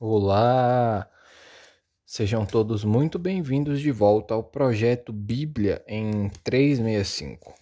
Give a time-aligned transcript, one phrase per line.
[0.00, 1.10] Olá!
[2.06, 7.52] Sejam todos muito bem-vindos de volta ao projeto Bíblia em 365.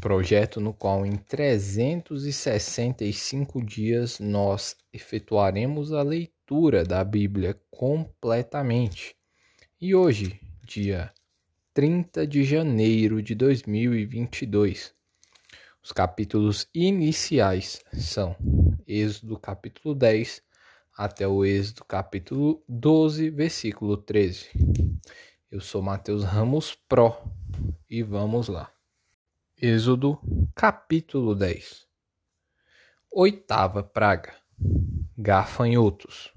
[0.00, 9.16] Projeto no qual em 365 dias nós efetuaremos a leitura da Bíblia completamente.
[9.80, 11.12] E hoje, dia
[11.74, 14.94] 30 de janeiro de 2022,
[15.82, 18.36] os capítulos iniciais são
[18.86, 20.51] Êxodo capítulo 10
[20.96, 24.50] até o Êxodo capítulo 12, versículo 13.
[25.50, 27.16] Eu sou Mateus Ramos Pro
[27.88, 28.70] e vamos lá.
[29.60, 30.18] Êxodo
[30.54, 31.86] capítulo 10.
[33.10, 34.34] Oitava praga:
[35.16, 36.32] gafanhotos.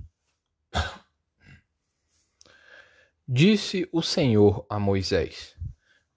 [3.27, 5.55] Disse o Senhor a Moisés: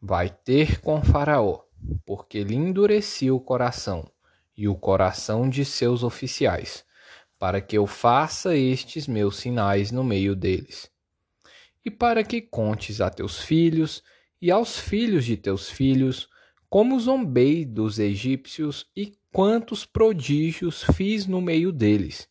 [0.01, 1.65] Vai ter com Faraó,
[2.07, 4.09] porque lhe endurecia o coração
[4.57, 6.87] e o coração de seus oficiais
[7.39, 10.91] para que eu faça estes meus sinais no meio deles,
[11.85, 14.03] e para que contes a teus filhos
[14.41, 16.29] e aos filhos de teus filhos
[16.69, 22.29] como zombei dos egípcios e quantos prodígios fiz no meio deles,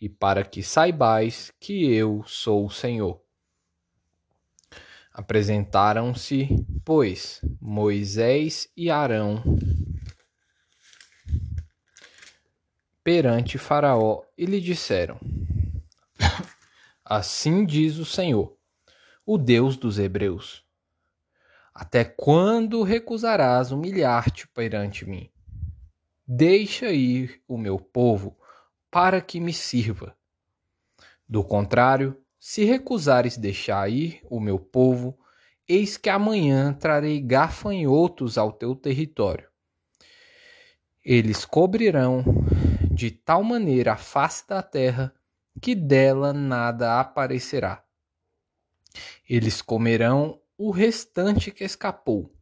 [0.00, 3.20] e para que saibais que eu sou o Senhor.
[5.12, 6.48] Apresentaram-se,
[6.84, 9.42] pois, Moisés e Arão
[13.04, 15.20] perante Faraó e lhe disseram:
[17.04, 18.56] Assim diz o Senhor,
[19.26, 20.64] o Deus dos Hebreus:
[21.74, 25.30] Até quando recusarás humilhar-te perante mim?
[26.26, 28.34] Deixa ir o meu povo
[28.90, 30.16] para que me sirva.
[31.28, 35.18] Do contrário, se recusares deixar ir o meu povo,
[35.68, 39.46] eis que amanhã trarei gafanhotos ao teu território.
[41.02, 42.24] Eles cobrirão
[42.94, 45.12] de tal maneira a face da terra
[45.60, 47.84] que dela nada aparecerá.
[49.28, 52.32] Eles comerão o restante que escapou,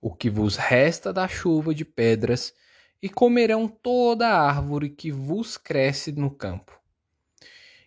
[0.00, 2.54] o que vos resta da chuva de pedras,
[3.00, 6.80] e comerão toda a árvore que vos cresce no campo.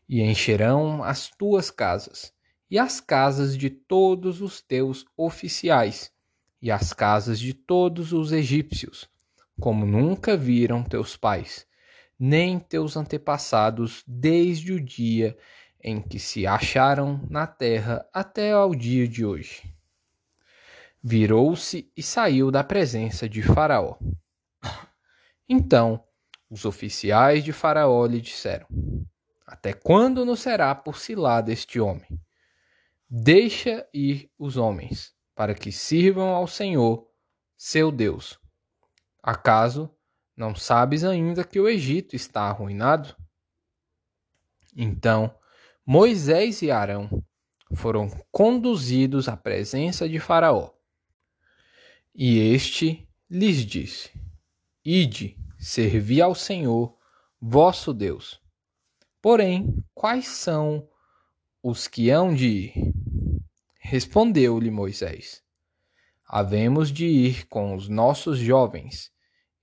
[0.08, 2.34] E encherão as tuas casas,
[2.70, 6.12] e as casas de todos os teus oficiais,
[6.62, 9.10] e as casas de todos os egípcios,
[9.60, 11.66] como nunca viram teus pais,
[12.24, 15.36] nem teus antepassados desde o dia
[15.84, 19.64] em que se acharam na terra até ao dia de hoje.
[21.02, 23.98] Virou-se e saiu da presença de Faraó.
[25.50, 26.04] Então
[26.48, 28.68] os oficiais de Faraó lhe disseram:
[29.44, 32.22] Até quando nos será por cilada este homem?
[33.10, 37.10] Deixa ir os homens, para que sirvam ao Senhor,
[37.58, 38.40] seu Deus.
[39.24, 39.90] Acaso
[40.42, 43.16] não sabes ainda que o Egito está arruinado?
[44.76, 45.32] Então
[45.86, 47.24] Moisés e Arão
[47.76, 50.72] foram conduzidos à presença de Faraó.
[52.16, 54.10] E este lhes disse:
[54.84, 56.98] Ide, servi ao Senhor,
[57.40, 58.42] vosso Deus.
[59.22, 60.90] Porém, quais são
[61.62, 62.94] os que hão de ir?
[63.80, 65.44] Respondeu-lhe Moisés:
[66.26, 69.12] Havemos de ir com os nossos jovens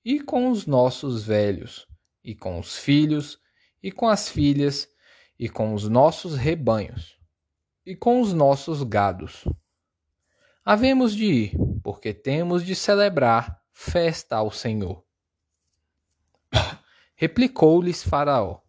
[0.04, 1.86] e com os nossos velhos,
[2.24, 3.38] e com os filhos,
[3.82, 4.88] e com as filhas,
[5.38, 7.18] e com os nossos rebanhos,
[7.86, 9.44] e com os nossos gados.
[10.64, 15.04] Havemos de ir, porque temos de celebrar festa ao Senhor.
[17.14, 18.60] Replicou-lhes Faraó: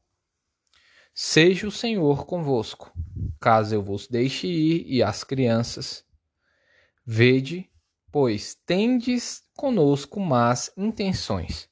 [1.14, 2.94] Seja o Senhor convosco,
[3.40, 6.06] caso eu vos deixe ir e as crianças.
[7.06, 7.70] Vede,
[8.12, 11.68] pois tendes conosco más intenções.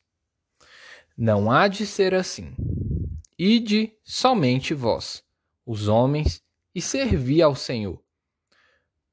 [1.18, 2.54] Não há de ser assim.
[3.40, 5.24] Ide somente vós,
[5.66, 6.44] os homens,
[6.76, 8.04] e servi ao Senhor,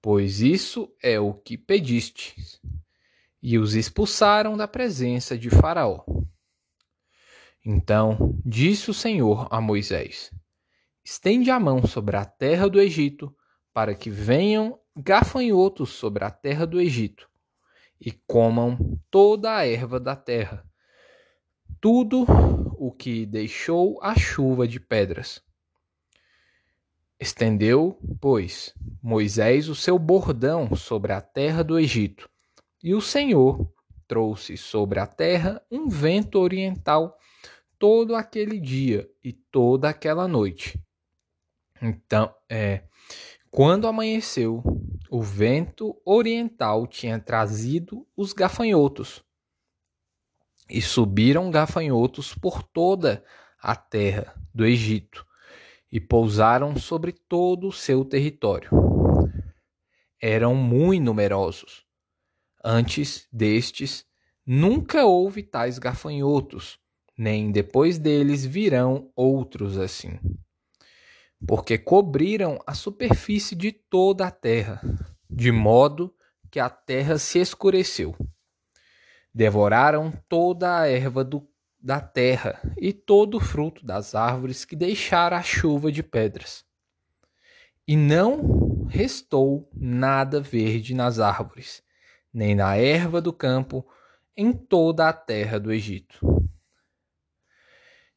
[0.02, 2.60] pois isso é o que pedistes.
[3.40, 6.04] E os expulsaram da presença de Faraó.
[7.64, 10.32] Então disse o Senhor a Moisés:
[11.04, 13.32] Estende a mão sobre a terra do Egito,
[13.72, 17.32] para que venham gafanhotos sobre a terra do Egito
[18.04, 20.64] e comam toda a erva da terra,
[21.80, 22.26] tudo
[22.78, 25.42] o que deixou a chuva de pedras.
[27.18, 32.28] Estendeu, pois, Moisés o seu bordão sobre a terra do Egito,
[32.82, 33.72] e o Senhor
[34.06, 37.16] trouxe sobre a terra um vento oriental
[37.78, 40.78] todo aquele dia e toda aquela noite.
[41.80, 42.84] Então, é,
[43.50, 44.62] quando amanheceu,
[45.14, 49.22] o vento oriental tinha trazido os gafanhotos.
[50.68, 53.24] E subiram gafanhotos por toda
[53.62, 55.24] a terra do Egito,
[55.92, 58.68] e pousaram sobre todo o seu território.
[60.20, 61.84] Eram muito numerosos.
[62.64, 64.04] Antes destes,
[64.44, 66.76] nunca houve tais gafanhotos,
[67.16, 70.18] nem depois deles virão outros assim.
[71.46, 74.80] Porque cobriram a superfície de toda a terra,
[75.28, 76.14] de modo
[76.50, 78.14] que a terra se escureceu.
[79.32, 81.46] Devoraram toda a erva do,
[81.80, 86.64] da terra e todo o fruto das árvores que deixara a chuva de pedras.
[87.86, 91.82] E não restou nada verde nas árvores,
[92.32, 93.86] nem na erva do campo,
[94.36, 96.43] em toda a terra do Egito.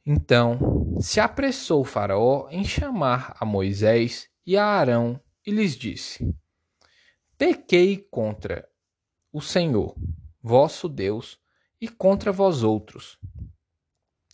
[0.09, 6.33] Então se apressou Faraó em chamar a Moisés e a Arão e lhes disse:
[7.38, 8.65] Pequei contra
[9.33, 9.98] o Senhor,
[10.42, 11.38] vosso Deus,
[11.81, 13.19] e contra vós outros.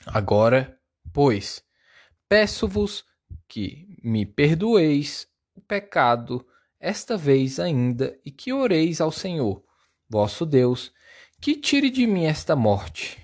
[0.05, 0.79] Agora,
[1.11, 1.65] pois,
[2.29, 3.03] peço-vos
[3.47, 6.45] que me perdoeis o pecado
[6.79, 9.63] esta vez ainda e que oreis ao Senhor,
[10.07, 10.93] vosso Deus,
[11.41, 13.19] que tire de mim esta morte.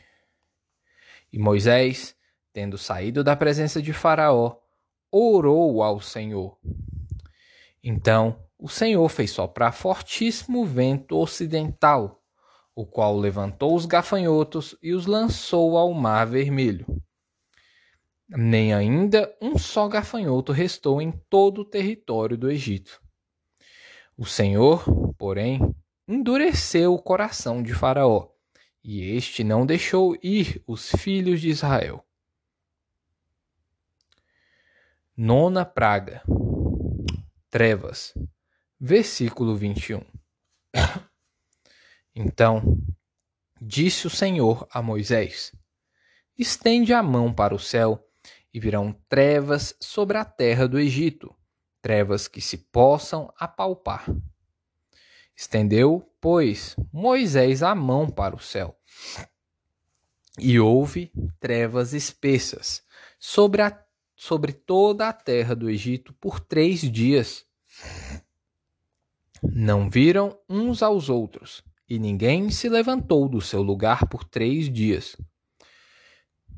[1.31, 2.17] E Moisés,
[2.59, 4.57] tendo saído da presença de Faraó,
[5.09, 6.57] orou ao Senhor.
[7.81, 12.21] Então o Senhor fez soprar fortíssimo vento ocidental,
[12.75, 16.85] o qual levantou os gafanhotos e os lançou ao mar vermelho.
[18.27, 23.01] Nem ainda um só gafanhoto restou em todo o território do Egito.
[24.17, 24.83] O Senhor,
[25.17, 25.61] porém,
[26.05, 28.27] endureceu o coração de Faraó,
[28.83, 32.03] e este não deixou ir os filhos de Israel.
[35.21, 36.23] Nona praga:
[37.49, 38.13] trevas
[38.79, 40.01] versículo 21.
[42.15, 42.81] Então
[43.61, 45.53] disse o Senhor a Moisés:
[46.37, 48.01] Estende a mão para o céu,
[48.53, 51.35] e virão trevas sobre a terra do Egito,
[51.81, 54.05] trevas que se possam apalpar.
[55.35, 58.73] Estendeu, pois, Moisés a mão para o céu.
[60.37, 61.11] E houve
[61.41, 62.81] trevas espessas
[63.19, 63.85] sobre, a,
[64.19, 67.45] sobre toda a terra do Egito por três dias.
[69.41, 75.15] Não viram uns aos outros, e ninguém se levantou do seu lugar por três dias.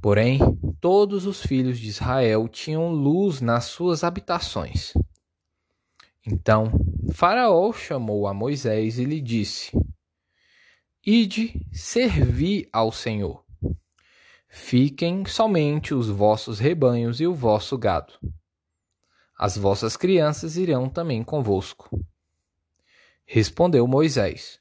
[0.01, 0.39] Porém,
[0.79, 4.93] todos os filhos de Israel tinham luz nas suas habitações.
[6.25, 6.71] Então
[7.13, 9.71] Faraó chamou a Moisés e lhe disse:
[11.05, 13.45] Ide servi ao Senhor.
[14.53, 18.13] Fiquem somente os vossos rebanhos e o vosso gado.
[19.39, 21.89] As vossas crianças irão também convosco.
[23.25, 24.59] Respondeu Moisés: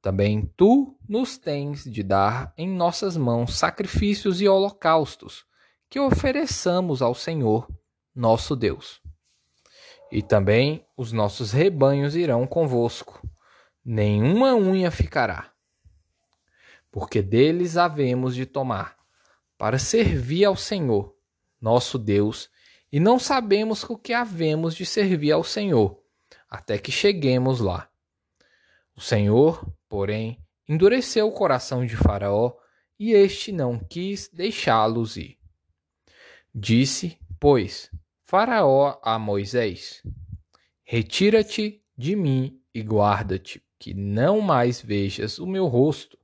[0.00, 5.44] Também tu nos tens de dar em nossas mãos sacrifícios e holocaustos
[5.90, 7.68] que ofereçamos ao Senhor,
[8.14, 9.02] nosso Deus.
[10.10, 13.20] E também os nossos rebanhos irão convosco,
[13.84, 15.52] nenhuma unha ficará.
[16.90, 18.96] Porque deles havemos de tomar,
[19.56, 21.14] para servir ao Senhor,
[21.60, 22.50] nosso Deus,
[22.90, 25.98] e não sabemos o que havemos de servir ao Senhor
[26.48, 27.88] até que cheguemos lá.
[28.96, 32.52] O Senhor, porém, endureceu o coração de Faraó
[32.98, 35.38] e este não quis deixá-los ir.
[36.54, 37.90] Disse, pois,
[38.24, 40.02] Faraó a Moisés:
[40.82, 46.17] Retira-te de mim e guarda-te, que não mais vejas o meu rosto,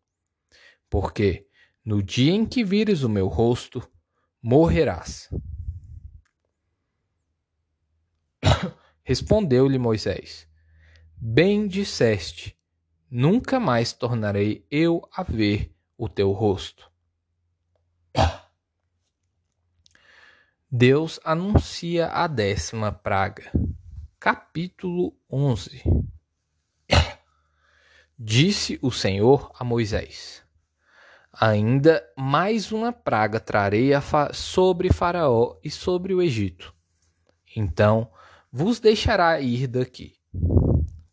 [0.95, 1.49] porque
[1.85, 3.83] no dia em que vires o meu rosto,
[4.41, 5.29] morrerás.
[9.03, 10.49] Respondeu-lhe Moisés:
[11.17, 12.57] Bem disseste,
[13.11, 16.89] nunca mais tornarei eu a ver o teu rosto.
[20.71, 23.51] Deus anuncia a décima praga.
[24.21, 25.83] Capítulo 11
[28.17, 30.44] Disse o Senhor a Moisés:
[31.41, 33.91] Ainda mais uma praga trarei
[34.33, 36.73] sobre Faraó e sobre o Egito.
[37.57, 38.09] Então
[38.53, 40.15] vos deixará ir daqui.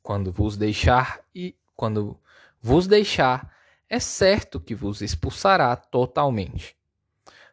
[0.04, 2.20] Quando vos deixar e quando
[2.62, 3.52] vos deixar,
[3.90, 6.76] é certo que vos expulsará totalmente.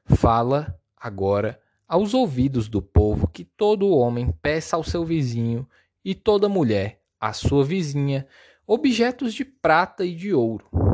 [0.04, 5.66] Fala agora aos ouvidos do povo que todo homem peça ao seu vizinho
[6.04, 8.26] e toda mulher à sua vizinha
[8.66, 10.87] objetos de prata e de ouro.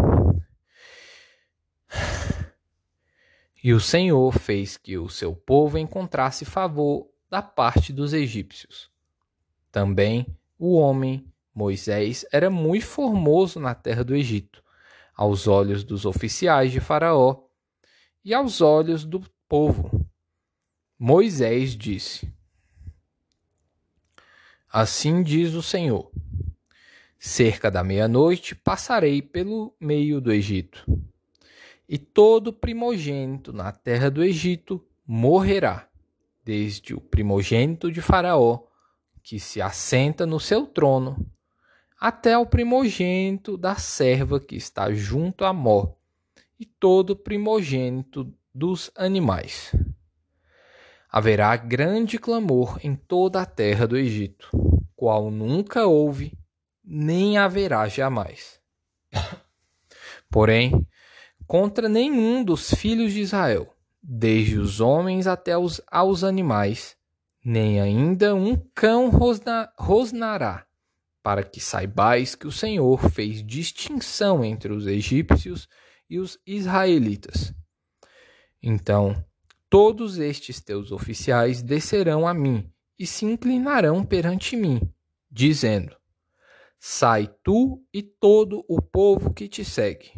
[3.64, 8.90] E o Senhor fez que o seu povo encontrasse favor da parte dos egípcios.
[9.72, 10.26] Também
[10.58, 14.62] o homem, Moisés, era muito formoso na terra do Egito,
[15.16, 17.42] aos olhos dos oficiais de Faraó
[18.22, 20.06] e aos olhos do povo.
[20.98, 22.30] Moisés disse:
[24.70, 26.12] Assim diz o Senhor:
[27.18, 30.84] Cerca da meia-noite passarei pelo meio do Egito,
[31.88, 35.88] e todo primogênito na terra do Egito morrerá,
[36.44, 38.60] desde o primogênito de Faraó,
[39.22, 41.26] que se assenta no seu trono,
[41.98, 45.94] até o primogênito da serva que está junto a Mó,
[46.58, 49.74] e todo primogênito dos animais.
[51.10, 54.50] Haverá grande clamor em toda a terra do Egito,
[54.96, 56.36] qual nunca houve,
[56.84, 58.60] nem haverá jamais.
[60.30, 60.86] Porém,
[61.46, 66.96] contra nenhum dos filhos de Israel, desde os homens até os, aos animais,
[67.44, 70.66] nem ainda um cão rosna, rosnará,
[71.22, 75.68] para que saibais que o Senhor fez distinção entre os egípcios
[76.08, 77.54] e os israelitas.
[78.62, 79.24] Então,
[79.68, 84.80] todos estes teus oficiais descerão a mim e se inclinarão perante mim,
[85.30, 85.96] dizendo:
[86.78, 90.12] Sai tu e todo o povo que te segue.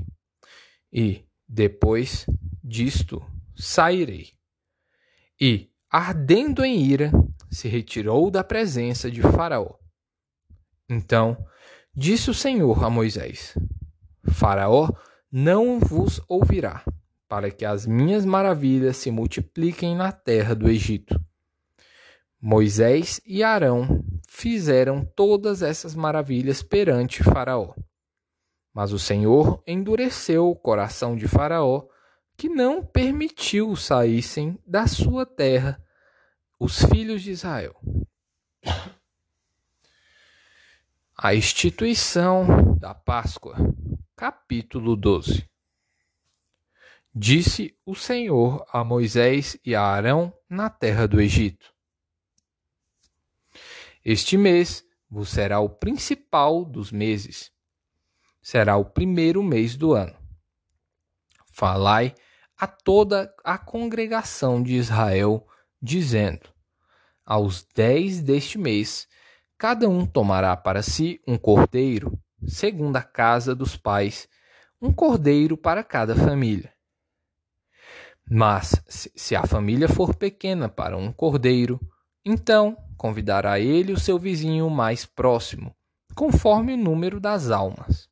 [0.96, 2.24] E, depois
[2.64, 3.22] disto,
[3.54, 4.30] sairei.
[5.38, 7.12] E, ardendo em ira,
[7.50, 9.74] se retirou da presença de Faraó.
[10.88, 11.36] Então,
[11.94, 13.54] disse o Senhor a Moisés:
[14.32, 14.88] Faraó
[15.30, 16.82] não vos ouvirá
[17.28, 21.20] para que as minhas maravilhas se multipliquem na terra do Egito.
[22.40, 27.74] Moisés e Arão fizeram todas essas maravilhas perante Faraó.
[28.76, 31.88] Mas o Senhor endureceu o coração de Faraó,
[32.36, 35.82] que não permitiu saíssem da sua terra
[36.60, 37.74] os filhos de Israel.
[41.16, 43.56] A instituição da Páscoa,
[44.14, 45.48] capítulo 12.
[47.14, 51.72] Disse o Senhor a Moisés e a Arão na terra do Egito:
[54.04, 57.55] Este mês vos será o principal dos meses,
[58.46, 60.14] será o primeiro mês do ano.
[61.50, 62.14] Falai
[62.56, 65.44] a toda a congregação de Israel,
[65.82, 66.48] dizendo:
[67.24, 69.08] Aos dez deste mês,
[69.58, 74.28] cada um tomará para si um cordeiro, segundo a casa dos pais,
[74.80, 76.72] um cordeiro para cada família.
[78.30, 81.80] Mas, se a família for pequena para um cordeiro,
[82.24, 85.74] então convidará ele o seu vizinho mais próximo,
[86.14, 88.08] conforme o número das almas,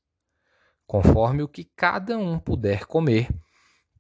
[0.95, 3.29] conforme o que cada um puder comer.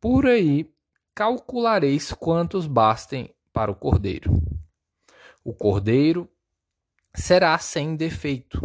[0.00, 0.72] Por aí
[1.12, 4.40] calculareis quantos bastem para o cordeiro.
[5.42, 6.30] O cordeiro
[7.12, 8.60] será sem defeito,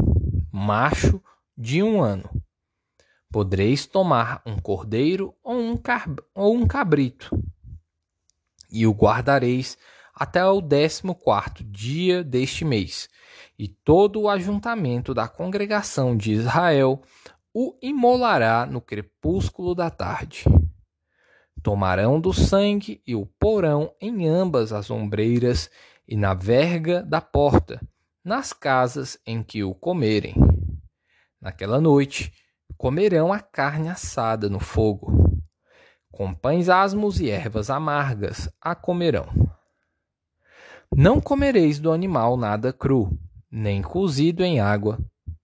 [0.52, 1.20] macho
[1.58, 2.30] de um ano
[3.32, 5.82] Podereis tomar um cordeiro ou um,
[6.36, 7.32] ou um cabrito,
[8.72, 9.76] e o guardareis
[10.14, 13.10] até o décimo quarto dia deste mês,
[13.58, 17.02] e todo o ajuntamento da congregação de Israel
[17.54, 20.44] o imolará no crepúsculo da tarde.
[21.62, 25.70] Tomarão do sangue e o porão em ambas as ombreiras
[26.08, 27.82] e na verga da porta,
[28.24, 30.36] nas casas em que o comerem.
[31.42, 32.34] Naquela noite,
[32.78, 35.42] comerão a carne assada no fogo.
[36.12, 39.28] Com pães asmos e ervas amargas a comerão.
[40.96, 43.18] Não comereis do animal nada cru,
[43.52, 44.98] nem cozido em água,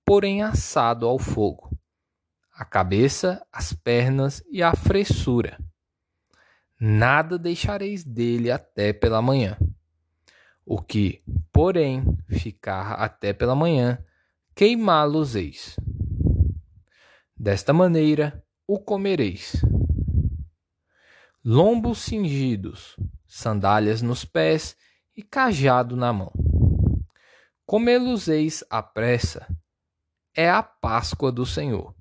[0.06, 1.75] porém assado ao fogo.
[2.58, 5.60] A cabeça, as pernas e a fressura.
[6.80, 9.58] Nada deixareis dele até pela manhã.
[10.66, 11.22] O que,
[11.52, 14.04] porém, ficar até pela manhã,
[14.56, 15.76] queimá-los-eis.
[17.36, 19.58] Desta maneira o comereis.
[21.44, 22.96] Lombos cingidos,
[23.28, 24.78] sandálias nos pés
[25.14, 26.32] e cajado na mão.
[27.66, 29.46] Comê-los-eis à pressa,
[30.34, 31.95] é a Páscoa do Senhor.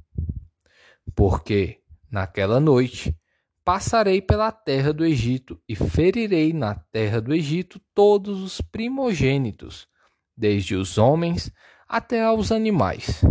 [1.14, 1.80] Porque,
[2.10, 3.16] naquela noite,
[3.64, 9.88] passarei pela terra do Egito e ferirei na terra do Egito todos os primogênitos,
[10.36, 11.52] desde os homens
[11.88, 13.22] até aos animais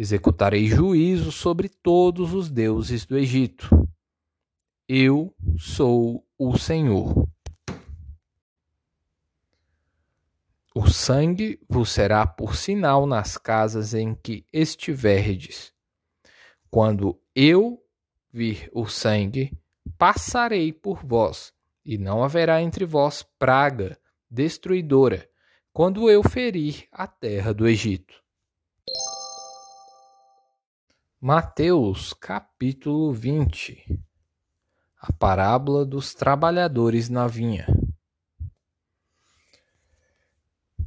[0.00, 3.68] Executarei juízo sobre todos os deuses do Egito.
[4.88, 7.28] Eu sou o Senhor.
[10.74, 15.70] O sangue vos será por sinal nas casas em que estiverdes.
[16.70, 17.84] Quando eu
[18.32, 19.58] vir o sangue,
[19.98, 21.52] passarei por vós,
[21.84, 23.98] e não haverá entre vós praga
[24.30, 25.28] destruidora,
[25.72, 28.22] quando eu ferir a terra do Egito.
[31.20, 34.00] Mateus capítulo 20
[35.00, 37.66] A parábola dos trabalhadores na vinha.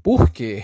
[0.01, 0.63] Porque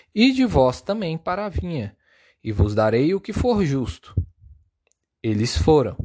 [0.13, 1.95] Ide vós também para a vinha,
[2.43, 4.13] e vos darei o que for justo.
[5.23, 5.95] Eles foram.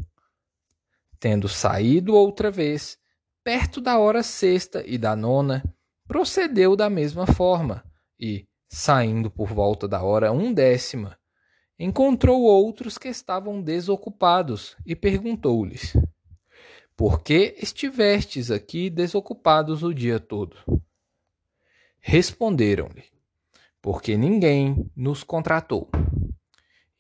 [1.18, 2.98] Tendo saído outra vez,
[3.42, 5.62] perto da hora sexta e da nona,
[6.06, 7.84] procedeu da mesma forma,
[8.18, 11.18] e, saindo por volta da hora undécima,
[11.78, 15.94] encontrou outros que estavam desocupados e perguntou-lhes:
[16.94, 20.56] Por que estivestes aqui desocupados o dia todo?
[21.98, 23.15] Responderam-lhe:
[23.86, 25.88] Porque ninguém nos contratou.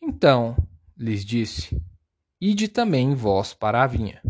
[0.00, 0.56] Então
[0.96, 1.76] lhes disse:
[2.40, 4.22] Ide também vós para a vinha.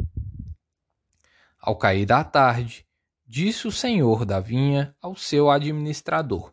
[1.60, 2.86] Ao cair da tarde,
[3.26, 6.50] disse o senhor da vinha ao seu administrador: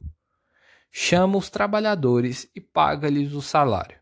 [0.92, 3.98] chama os trabalhadores e paga-lhes o salário,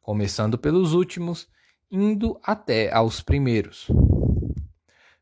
[0.00, 1.46] começando pelos últimos,
[1.88, 3.86] indo até aos primeiros.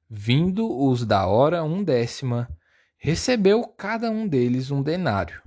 [0.08, 2.48] Vindo os da hora undécima,
[2.96, 5.42] recebeu cada um deles um denário.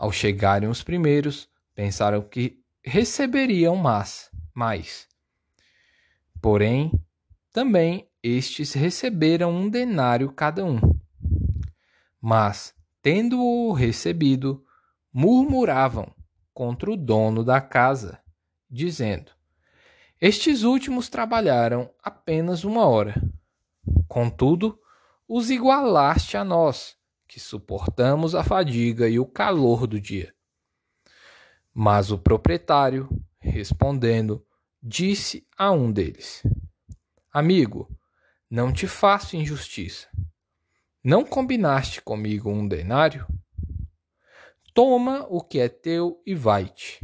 [0.00, 5.06] Ao chegarem os primeiros, pensaram que receberiam mais, mais.
[6.40, 6.90] Porém,
[7.52, 10.80] também estes receberam um denário cada um.
[12.18, 14.64] Mas, tendo-o recebido,
[15.12, 16.10] murmuravam
[16.54, 18.18] contra o dono da casa,
[18.70, 19.32] dizendo:
[20.18, 23.22] Estes últimos trabalharam apenas uma hora.
[24.08, 24.80] Contudo,
[25.28, 26.96] os igualaste a nós,
[27.30, 30.34] que suportamos a fadiga e o calor do dia.
[31.72, 34.44] Mas o proprietário, respondendo,
[34.82, 36.42] disse a um deles:
[37.32, 37.88] Amigo,
[38.50, 40.08] não te faço injustiça.
[41.04, 43.24] Não combinaste comigo um denário?
[44.74, 46.98] Toma o que é teu e vai-te,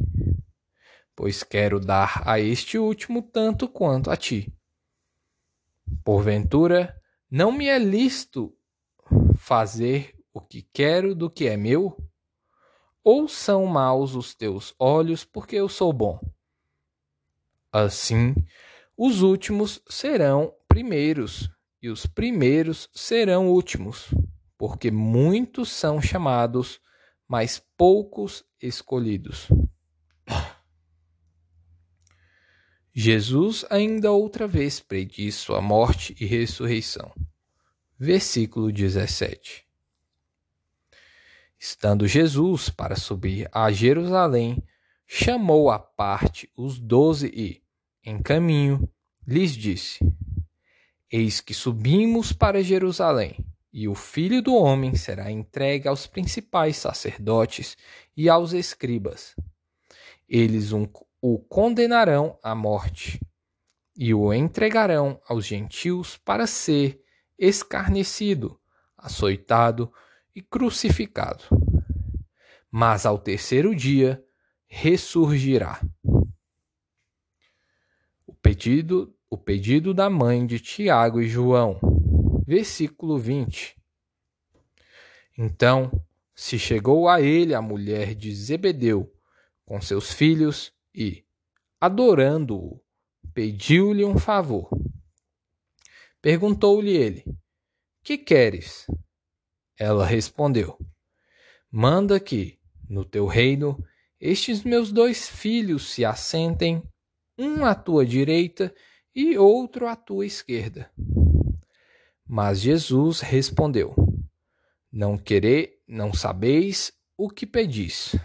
[1.15, 4.53] pois quero dar a este último tanto quanto a ti.
[6.03, 7.01] Porventura,
[7.31, 8.53] não me é lícito
[9.37, 11.97] fazer o que quero do que é meu?
[13.03, 16.21] Ou são maus os teus olhos porque eu sou bom?
[17.73, 18.35] Assim,
[18.95, 21.49] os últimos serão primeiros
[21.81, 24.13] e os primeiros serão últimos,
[24.59, 26.81] porque muitos são chamados,
[27.27, 29.49] mas poucos escolhidos.
[32.93, 37.11] Jesus ainda outra vez prediz sua morte e ressurreição.
[37.99, 39.66] Versículo 17.
[41.59, 44.63] Estando Jesus para subir a Jerusalém,
[45.07, 47.63] chamou à parte os doze e,
[48.05, 48.89] em caminho,
[49.27, 50.01] lhes disse:
[51.11, 53.37] Eis que subimos para Jerusalém,
[53.73, 57.77] e o filho do homem será entregue aos principais sacerdotes
[58.17, 59.35] e aos escribas.
[60.29, 63.21] Eles o condenarão à morte
[63.97, 67.01] e o entregarão aos gentios para ser
[67.39, 68.61] escarnecido,
[68.97, 69.91] açoitado
[70.37, 71.43] e crucificado.
[72.71, 74.23] Mas ao terceiro dia
[74.69, 75.81] ressurgirá.
[78.27, 81.81] O pedido o pedido da mãe de Tiago e João.
[82.47, 83.77] Versículo 20.
[85.37, 85.91] Então
[86.35, 89.13] se chegou a ele a mulher de Zebedeu
[89.65, 91.25] com seus filhos e,
[91.81, 92.81] adorando-o,
[93.35, 94.71] pediu-lhe um favor.
[96.23, 97.25] Perguntou-lhe ele:
[98.03, 98.87] Que queres?
[99.79, 100.79] Ela respondeu:
[101.71, 102.59] Manda que,
[102.89, 103.83] no teu reino,
[104.21, 106.83] estes meus dois filhos se assentem,
[107.39, 108.75] um à tua direita
[109.15, 110.91] e outro à tua esquerda.
[112.27, 113.95] Mas Jesus respondeu:
[114.91, 118.17] Não querer, não sabeis o que pedis.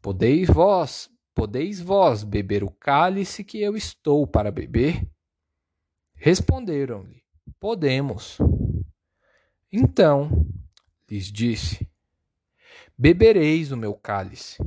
[0.00, 5.08] Podeis vós, podeis vós beber o cálice que eu estou para beber?
[6.16, 7.22] Responderam-lhe:
[7.58, 8.38] Podemos.
[9.72, 10.46] Então
[11.10, 11.88] lhes disse:
[12.96, 14.62] Bebereis o meu cálice,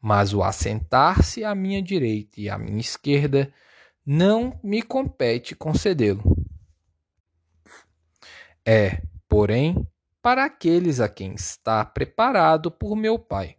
[0.00, 3.52] mas o assentar-se à minha direita e à minha esquerda
[4.04, 6.36] não me compete concedê-lo.
[8.66, 9.86] É, porém,
[10.20, 13.56] para aqueles a quem está preparado por meu Pai.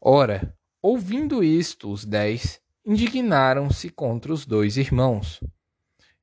[0.00, 5.40] Ora, ouvindo isto, os dez indignaram-se contra os dois irmãos.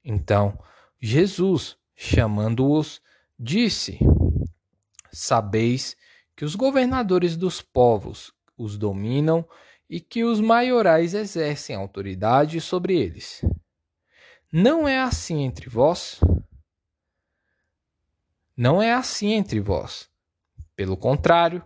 [0.03, 0.57] Então,
[0.99, 2.99] Jesus, chamando-os,
[3.37, 3.99] disse:
[5.11, 5.95] Sabeis
[6.35, 9.47] que os governadores dos povos os dominam
[9.89, 13.41] e que os maiorais exercem autoridade sobre eles.
[14.51, 16.19] Não é assim entre vós?
[18.55, 20.09] Não é assim entre vós.
[20.75, 21.65] Pelo contrário,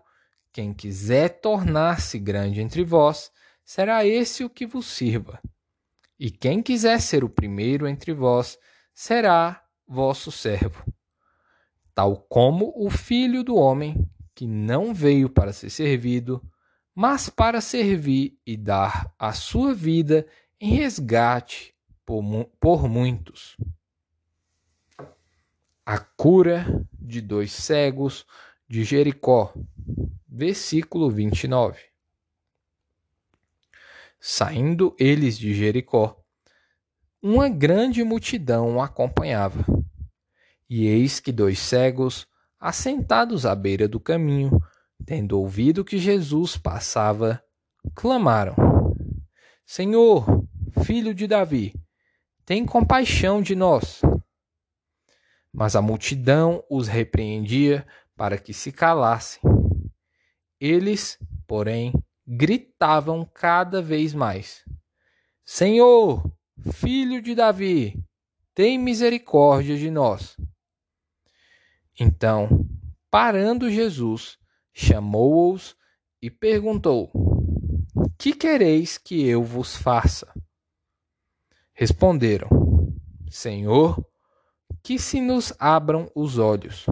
[0.52, 3.32] quem quiser tornar-se grande entre vós,
[3.64, 5.40] será esse o que vos sirva.
[6.20, 8.58] E quem quiser ser o primeiro entre vós,
[8.94, 10.84] será vosso servo.
[11.94, 16.42] Tal como o filho do homem que não veio para ser servido,
[16.96, 20.26] mas para servir e dar a sua vida
[20.60, 21.76] em resgate
[22.06, 22.24] por,
[22.60, 23.58] por muitos.
[25.86, 28.26] A cura de dois cegos
[28.68, 29.54] de Jericó,
[30.28, 31.80] versículo 29.
[34.20, 36.24] Saindo eles de Jericó,
[37.22, 39.66] uma grande multidão o acompanhava.
[40.74, 42.26] E eis que dois cegos
[42.58, 44.58] assentados à beira do caminho,
[45.06, 47.44] tendo ouvido que Jesus passava,
[47.94, 48.56] clamaram:
[49.66, 50.48] Senhor,
[50.86, 51.74] filho de Davi,
[52.46, 54.02] tem compaixão de nós.
[55.52, 59.42] Mas a multidão os repreendia para que se calassem.
[60.58, 61.92] Eles, porém,
[62.26, 64.64] gritavam cada vez mais:
[65.44, 66.24] Senhor,
[66.72, 68.02] filho de Davi,
[68.56, 70.38] tem misericórdia de nós.
[72.00, 72.68] Então,
[73.10, 74.38] parando Jesus,
[74.74, 75.76] chamou-os
[76.22, 77.12] e perguntou:
[78.18, 80.34] Que quereis que eu vos faça?
[81.74, 82.50] Responderam:
[83.30, 84.06] Senhor,
[84.84, 86.86] que se nos abram os olhos.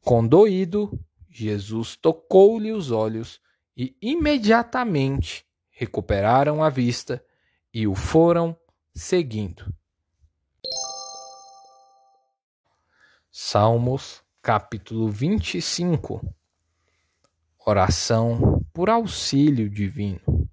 [0.00, 0.98] Condoído,
[1.28, 3.40] Jesus tocou-lhe os olhos
[3.76, 7.24] e imediatamente recuperaram a vista
[7.72, 8.58] e o foram
[8.94, 9.72] seguindo.
[13.40, 16.34] Salmos, capítulo 25
[17.64, 20.50] Oração por auxílio divino.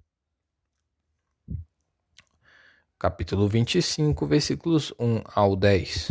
[2.96, 6.06] Capítulo 25, versículos 1 ao 10.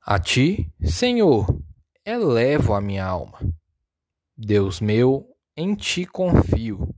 [0.00, 1.62] A ti, Senhor,
[2.02, 3.38] elevo a minha alma.
[4.34, 6.88] Deus meu, em ti confio.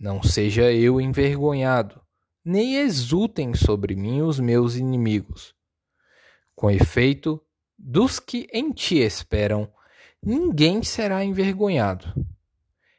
[0.00, 2.00] Não seja eu envergonhado,
[2.42, 5.53] nem exultem sobre mim os meus inimigos
[6.54, 7.40] com efeito,
[7.78, 9.70] dos que em ti esperam,
[10.22, 12.12] ninguém será envergonhado.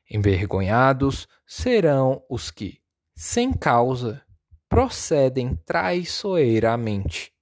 [0.10, 2.80] Envergonhados serão os que,
[3.16, 4.22] sem causa,
[4.70, 7.34] procedem traiçoeiramente.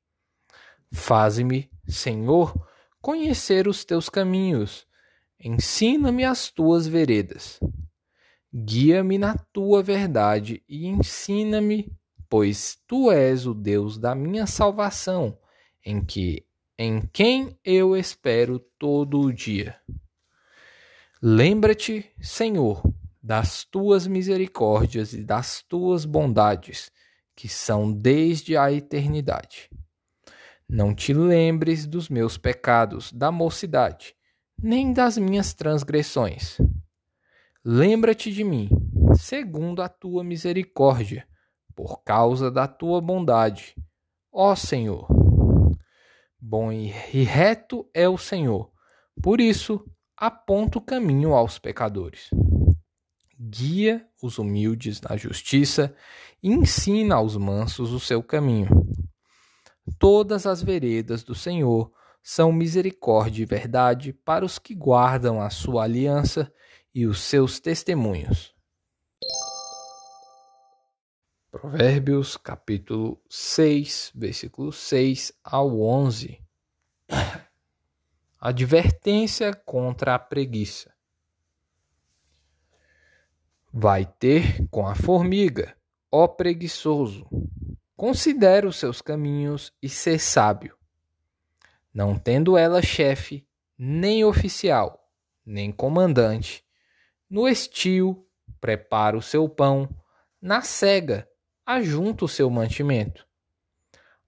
[0.92, 2.54] Faze-me, Senhor,
[3.02, 4.88] conhecer os teus caminhos,
[5.40, 7.60] ensina-me as tuas veredas.
[8.54, 11.92] Guia-me na tua verdade e ensina-me,
[12.30, 15.38] pois tu és o Deus da minha salvação
[15.86, 16.46] em que
[16.78, 19.76] em quem eu espero todo o dia.
[21.22, 22.82] Lembra-te, Senhor,
[23.22, 26.92] das tuas misericórdias e das tuas bondades,
[27.36, 29.70] que são desde a eternidade.
[30.68, 34.16] Não te lembres dos meus pecados da mocidade,
[34.62, 36.58] nem das minhas transgressões.
[37.64, 38.70] Lembra-te de mim,
[39.16, 41.28] segundo a tua misericórdia,
[41.76, 43.76] por causa da tua bondade.
[44.32, 45.08] Ó Senhor,
[46.46, 46.88] Bom e
[47.24, 48.70] reto é o Senhor,
[49.22, 52.30] por isso aponta o caminho aos pecadores.
[53.40, 55.96] Guia os humildes na justiça
[56.44, 58.68] e ensina aos mansos o seu caminho.
[59.98, 61.90] Todas as veredas do Senhor
[62.22, 66.52] são misericórdia e verdade para os que guardam a sua aliança
[66.94, 68.53] e os seus testemunhos.
[71.54, 76.42] Provérbios capítulo 6, versículo 6 ao 11.
[78.42, 80.92] Advertência contra a preguiça.
[83.72, 85.78] Vai ter com a formiga,
[86.12, 87.28] ó preguiçoso.
[87.96, 90.76] Considera os seus caminhos e ser sábio.
[91.94, 95.08] Não tendo ela chefe, nem oficial,
[95.46, 96.66] nem comandante,
[97.30, 98.26] no estio
[98.60, 99.88] prepara o seu pão,
[100.42, 101.30] na cega
[101.66, 103.28] ajunta o seu mantimento.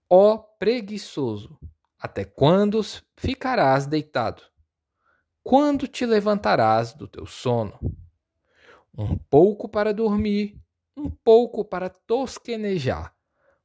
[0.10, 1.60] Ó preguiçoso,
[2.00, 2.82] até quando
[3.16, 4.42] ficarás deitado?
[5.44, 7.80] Quando te levantarás do teu sono?
[8.98, 10.60] Um pouco para dormir,
[10.96, 13.14] um pouco para tosquenejar,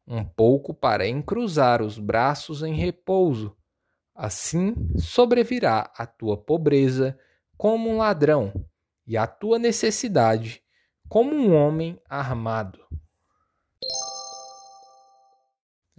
[0.06, 3.56] um pouco para encruzar os braços em repouso.
[4.14, 7.18] Assim sobrevirá a tua pobreza
[7.56, 8.52] como um ladrão,
[9.06, 10.62] e a tua necessidade
[11.08, 12.78] como um homem armado.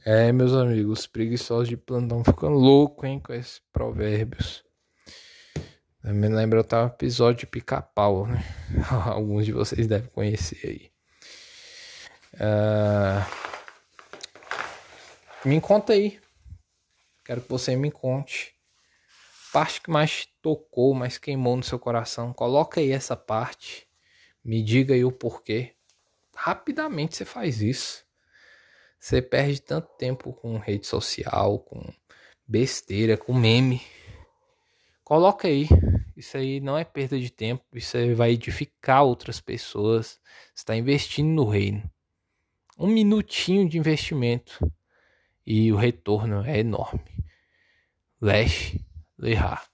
[0.03, 4.63] É, meus amigos, preguiçosos de plantão ficam louco, hein, com esses provérbios.
[6.03, 8.43] Me lembra até um episódio de pica-pau, né?
[9.05, 10.91] Alguns de vocês devem conhecer aí.
[12.33, 13.23] Uh...
[15.47, 16.19] Me conta aí.
[17.23, 18.55] Quero que você me conte.
[19.53, 22.33] Parte que mais tocou, mais queimou no seu coração.
[22.33, 23.87] Coloca aí essa parte.
[24.43, 25.75] Me diga aí o porquê.
[26.35, 28.03] Rapidamente você faz isso.
[29.01, 31.91] Você perde tanto tempo com rede social, com
[32.47, 33.81] besteira, com meme.
[35.03, 35.67] Coloca aí.
[36.15, 37.65] Isso aí não é perda de tempo.
[37.73, 40.21] Isso aí vai edificar outras pessoas.
[40.55, 41.81] Está investindo no reino.
[42.77, 44.71] Um minutinho de investimento
[45.43, 47.01] e o retorno é enorme.
[48.21, 48.77] Lesh
[49.17, 49.70] Lehar.